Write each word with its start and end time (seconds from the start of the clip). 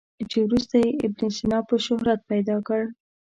چې 0.29 0.37
وروسته 0.45 0.75
یې 0.83 0.89
ابن 1.05 1.25
سینا 1.37 1.59
په 1.69 1.75
شهرت 1.85 2.19
پیدا 2.31 2.57
کړ. 2.67 2.81